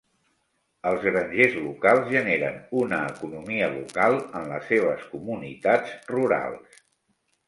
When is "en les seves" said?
4.39-5.05